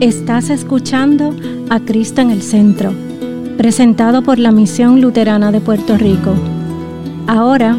[0.00, 1.36] Estás escuchando
[1.70, 2.92] a Cristo en el Centro,
[3.56, 6.34] presentado por la Misión Luterana de Puerto Rico.
[7.28, 7.76] Ahora,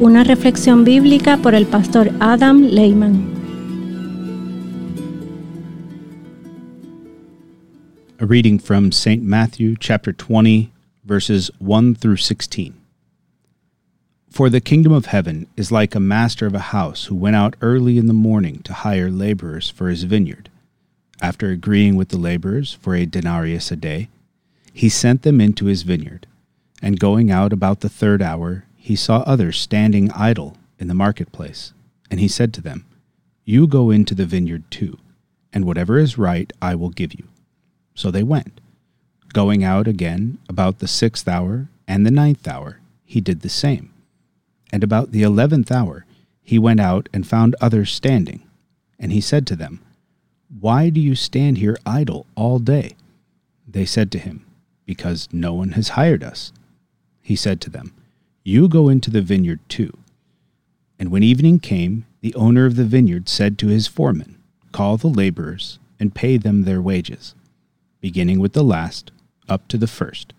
[0.00, 3.32] una reflexión bíblica por el pastor Adam Lehman.
[8.18, 9.22] A reading from St.
[9.22, 10.72] Matthew chapter 20,
[11.04, 12.74] verses 1 through 16.
[14.28, 17.54] For the kingdom of heaven is like a master of a house who went out
[17.62, 20.50] early in the morning to hire laborers for his vineyard.
[21.20, 24.08] After agreeing with the laborers for a denarius a day,
[24.72, 26.26] he sent them into his vineyard.
[26.82, 31.72] And going out about the third hour, he saw others standing idle in the marketplace.
[32.10, 32.84] And he said to them,
[33.44, 34.98] You go into the vineyard too,
[35.52, 37.28] and whatever is right I will give you.
[37.94, 38.60] So they went.
[39.32, 43.92] Going out again about the sixth hour and the ninth hour, he did the same.
[44.72, 46.04] And about the eleventh hour,
[46.42, 48.42] he went out and found others standing.
[48.98, 49.80] And he said to them,
[50.60, 52.96] why do you stand here idle all day?
[53.66, 54.46] They said to him,
[54.86, 56.52] Because no one has hired us.
[57.22, 57.92] He said to them,
[58.44, 59.96] You go into the vineyard too.
[60.98, 64.38] And when evening came, the owner of the vineyard said to his foreman,
[64.70, 67.34] Call the laborers and pay them their wages,
[68.00, 69.10] beginning with the last
[69.48, 70.32] up to the first.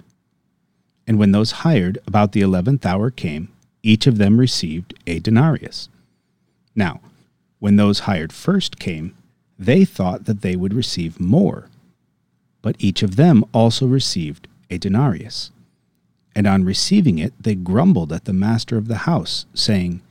[1.05, 3.49] And when those hired about the eleventh hour came,
[3.83, 5.89] each of them received a denarius.
[6.73, 7.01] Now,
[7.59, 9.15] when those hired first came,
[9.57, 11.69] they thought that they would receive more.
[12.61, 15.51] But each of them also received a denarius.
[16.35, 20.01] And on receiving it, they grumbled at the master of the house, saying,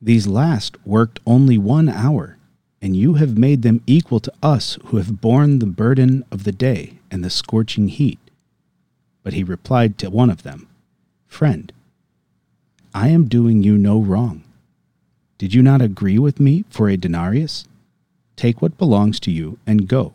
[0.00, 2.36] These last worked only one hour,
[2.80, 6.52] and you have made them equal to us who have borne the burden of the
[6.52, 8.18] day and the scorching heat.
[9.22, 10.68] But he replied to one of them,
[11.26, 11.72] Friend,
[12.94, 14.44] I am doing you no wrong.
[15.38, 17.66] Did you not agree with me for a denarius?
[18.36, 20.12] Take what belongs to you and go.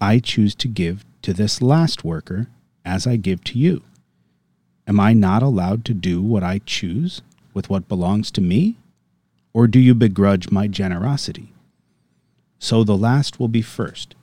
[0.00, 2.48] I choose to give to this last worker
[2.84, 3.82] as I give to you.
[4.86, 7.20] Am I not allowed to do what I choose
[7.52, 8.78] with what belongs to me?
[9.52, 11.52] Or do you begrudge my generosity?
[12.58, 14.14] So the last will be first,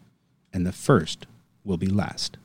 [0.54, 1.28] and the first
[1.64, 2.38] will be last.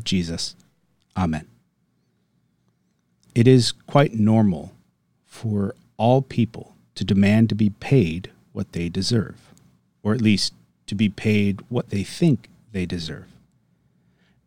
[0.00, 0.56] Of Jesus,
[1.14, 1.46] Amen.
[3.34, 4.72] It is quite normal
[5.26, 9.36] for all people to demand to be paid what they deserve,
[10.02, 10.54] or at least
[10.86, 13.26] to be paid what they think they deserve.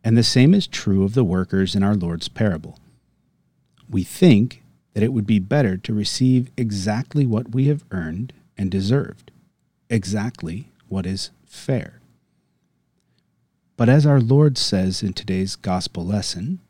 [0.02, 2.80] And the same is true of the workers in our Lord's parable.
[3.88, 4.60] We think
[4.92, 9.30] that it would be better to receive exactly what we have earned and deserved,
[9.88, 12.00] exactly what is fair.
[13.76, 16.60] But as our Lord says in today's gospel lesson,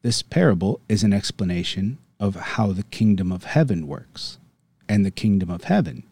[0.00, 4.38] this parable is an explanation of how the kingdom of heaven works.
[4.88, 6.04] And the kingdom of heaven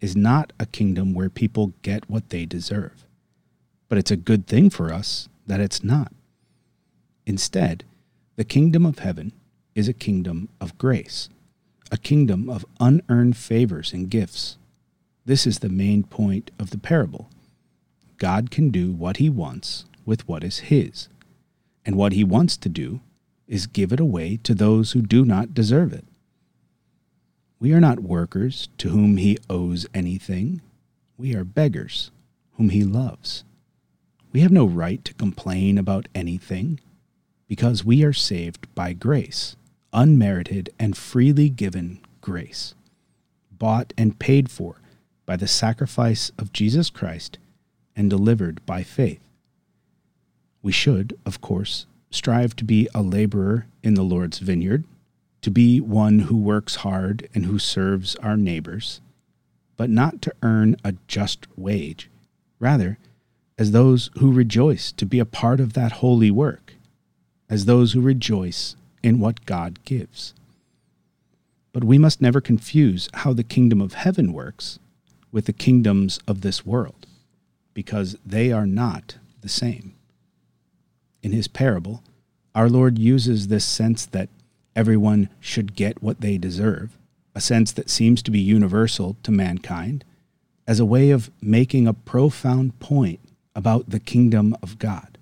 [0.00, 3.04] is not a kingdom where people get what they deserve.
[3.90, 6.12] But it's a good thing for us that it's not.
[7.26, 7.84] Instead,
[8.36, 9.32] the kingdom of heaven
[9.74, 11.28] is a kingdom of grace,
[11.92, 14.56] a kingdom of unearned favors and gifts.
[15.26, 17.28] This is the main point of the parable.
[18.16, 21.08] God can do what he wants with what is his.
[21.84, 23.00] And what he wants to do
[23.46, 26.04] is give it away to those who do not deserve it.
[27.58, 30.62] We are not workers to whom he owes anything.
[31.18, 32.10] We are beggars
[32.52, 33.44] whom he loves.
[34.32, 36.80] We have no right to complain about anything
[37.48, 39.56] because we are saved by grace,
[39.92, 42.74] unmerited and freely given grace,
[43.50, 44.80] bought and paid for
[45.26, 47.38] by the sacrifice of Jesus Christ
[47.96, 49.20] and delivered by faith.
[50.62, 54.84] We should, of course, strive to be a laborer in the Lord's vineyard,
[55.42, 59.00] to be one who works hard and who serves our neighbors,
[59.76, 62.10] but not to earn a just wage,
[62.58, 62.98] rather,
[63.56, 66.74] as those who rejoice to be a part of that holy work,
[67.48, 70.34] as those who rejoice in what God gives.
[71.72, 74.78] But we must never confuse how the kingdom of heaven works
[75.32, 77.06] with the kingdoms of this world,
[77.72, 79.94] because they are not the same
[81.30, 82.02] in his parable,
[82.56, 84.28] our Lord uses this sense that
[84.74, 86.98] everyone should get what they deserve,
[87.36, 90.04] a sense that seems to be universal to mankind,
[90.66, 93.20] as a way of making a profound point
[93.54, 95.18] about the kingdom of God.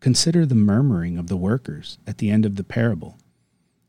[0.00, 3.16] Consider the murmuring of the workers at the end of the parable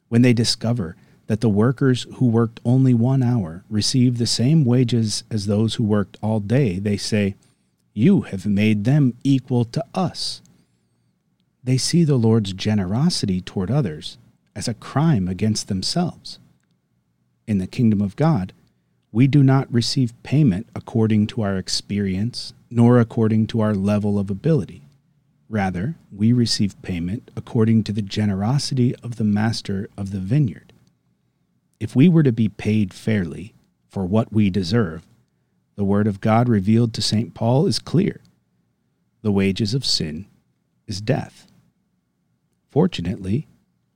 [0.07, 0.95] when they discover
[1.27, 5.83] that the workers who worked only one hour receive the same wages as those who
[5.83, 7.35] worked all day, they say,
[7.93, 10.41] You have made them equal to us.
[11.63, 14.17] They see the Lord's generosity toward others
[14.55, 16.39] as a crime against themselves.
[17.47, 18.53] In the kingdom of God,
[19.11, 24.29] we do not receive payment according to our experience nor according to our level of
[24.29, 24.83] ability.
[25.49, 30.71] Rather, we receive payment according to the generosity of the master of the vineyard.
[31.79, 33.53] If we were to be paid fairly
[33.87, 35.07] for what we deserve,
[35.75, 37.33] the word of God revealed to St.
[37.33, 38.21] Paul is clear.
[39.23, 40.27] The wages of sin
[40.85, 41.48] is death.
[42.69, 43.47] Fortunately,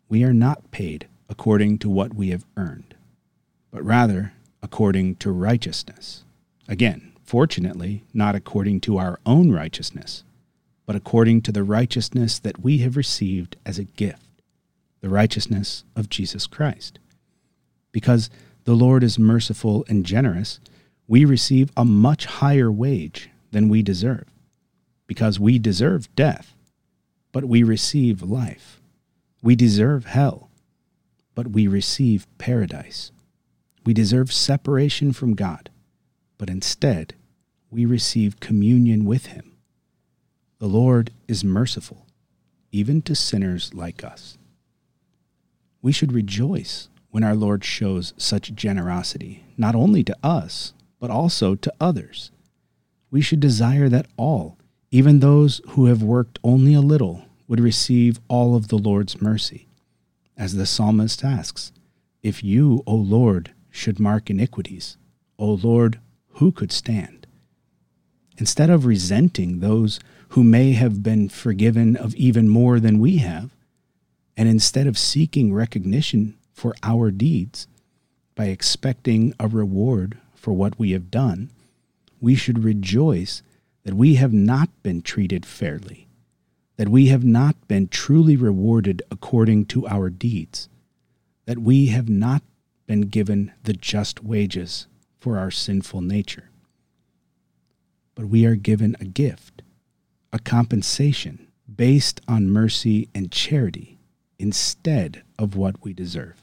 [0.09, 2.95] we are not paid according to what we have earned,
[3.71, 6.23] but rather according to righteousness.
[6.67, 10.23] Again, fortunately, not according to our own righteousness
[10.85, 14.41] but according to the righteousness that we have received as a gift,
[15.01, 16.99] the righteousness of Jesus Christ.
[17.91, 18.29] Because
[18.65, 20.59] the Lord is merciful and generous,
[21.07, 24.25] we receive a much higher wage than we deserve.
[25.07, 26.55] Because we deserve death,
[27.33, 28.79] but we receive life.
[29.41, 30.49] We deserve hell,
[31.35, 33.11] but we receive paradise.
[33.85, 35.69] We deserve separation from God,
[36.37, 37.15] but instead
[37.69, 39.57] we receive communion with Him.
[40.59, 42.05] The Lord is merciful,
[42.71, 44.37] even to sinners like us.
[45.81, 51.55] We should rejoice when our Lord shows such generosity, not only to us, but also
[51.55, 52.31] to others.
[53.11, 54.57] We should desire that all,
[54.93, 59.67] even those who have worked only a little, would receive all of the Lord's mercy.
[60.37, 61.71] As the psalmist asks,
[62.21, 64.97] If you, O Lord, should mark iniquities,
[65.39, 65.99] O Lord,
[66.33, 67.25] who could stand?
[68.37, 69.99] Instead of resenting those
[70.29, 73.49] who may have been forgiven of even more than we have,
[74.37, 77.65] and instead of seeking recognition for our deeds
[78.35, 81.49] by expecting a reward for what we have done,
[82.21, 83.41] we should rejoice
[83.83, 86.07] that we have not been treated fairly,
[86.77, 90.69] that we have not been truly rewarded according to our deeds,
[91.45, 92.41] that we have not
[92.87, 94.87] been given the just wages
[95.19, 96.49] for our sinful nature.
[98.15, 99.63] But we are given a gift
[100.33, 103.99] a compensation based on mercy and charity
[104.39, 106.41] instead of what we deserve.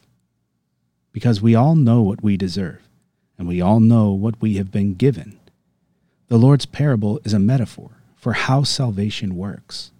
[1.12, 2.88] Because we all know what we deserve,
[3.36, 5.39] and we all know what we have been given.
[6.30, 9.90] The Lord's parable is a metaphor for how salvation works.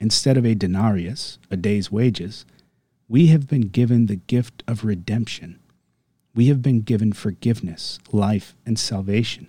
[0.00, 2.46] Instead of a denarius, a day's wages,
[3.10, 5.58] we have been given the gift of redemption.
[6.34, 9.48] We have been given forgiveness, life, and salvation.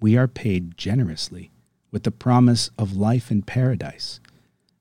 [0.00, 1.50] We are paid generously
[1.90, 4.18] with the promise of life in paradise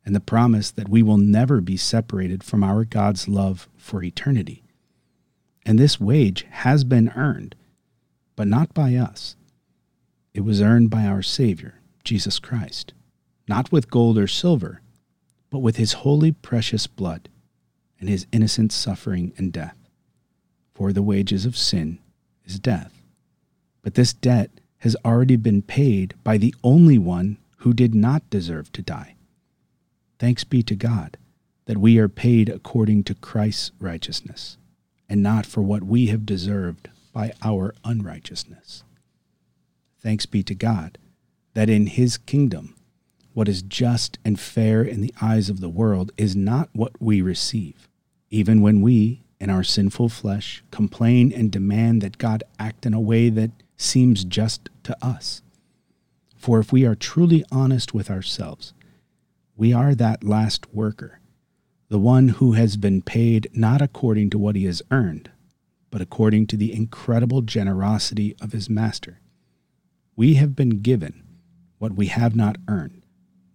[0.05, 4.63] and the promise that we will never be separated from our God's love for eternity.
[5.65, 7.53] And this wage has been earned,
[8.37, 9.35] but not by us.
[10.35, 12.91] It was earned by our Savior, Jesus Christ,
[13.47, 14.81] not with gold or silver,
[15.49, 17.29] but with his holy, precious blood
[18.01, 19.77] and his innocent suffering and death.
[20.73, 21.99] For the wages of sin
[22.43, 23.01] is death.
[23.81, 28.73] But this debt has already been paid by the only one who did not deserve
[28.73, 29.15] to die.
[30.19, 31.15] Thanks be to God
[31.63, 34.57] that we are paid according to Christ's righteousness,
[35.07, 38.83] and not for what we have deserved by our unrighteousness.
[40.05, 40.99] Thanks be to God
[41.55, 42.75] that in his kingdom,
[43.33, 47.23] what is just and fair in the eyes of the world is not what we
[47.23, 47.89] receive,
[48.29, 52.99] even when we, in our sinful flesh, complain and demand that God act in a
[52.99, 55.41] way that seems just to us.
[56.37, 58.75] For if we are truly honest with ourselves,
[59.57, 61.19] we are that last worker,
[61.89, 65.31] the one who has been paid not according to what he has earned,
[65.89, 69.19] but according to the incredible generosity of his master.
[70.15, 71.23] We have been given
[71.77, 73.03] what we have not earned,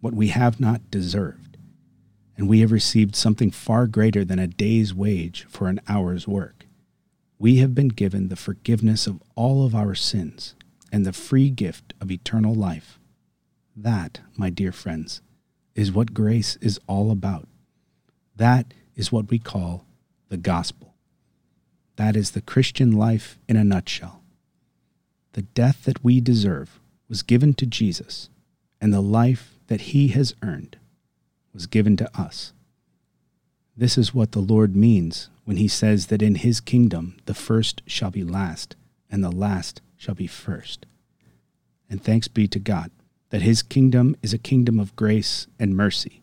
[0.01, 1.57] what we have not deserved,
[2.37, 6.67] and we have received something far greater than a day's wage for an hour's work
[7.41, 10.55] we have been given the forgiveness of all of our sins
[10.93, 13.01] and the free gift of eternal life.
[13.75, 15.23] That, my dear friends,
[15.75, 17.49] is what grace is all about.
[18.37, 19.87] That is what we call
[20.29, 20.95] the gospel.
[21.97, 24.20] That is the Christian life in a nutshell.
[25.33, 28.29] The death that we deserve was given to Jesus,
[28.81, 30.77] and the life that he has earned
[31.53, 32.53] was given to us.
[33.77, 37.83] This is what the Lord means when he says that in his kingdom the first
[37.87, 38.77] shall be last,
[39.11, 40.87] and the last shall be first.
[41.89, 42.91] And thanks be to God
[43.31, 46.23] that his kingdom is a kingdom of grace and mercy.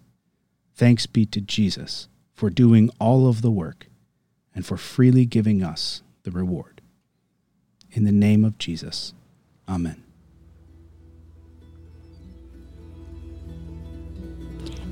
[0.75, 3.87] Thanks be to Jesus for doing all of the work,
[4.53, 6.76] and for freely giving us the reward.
[7.91, 9.13] In the name of Jesus.
[9.67, 10.08] Amen.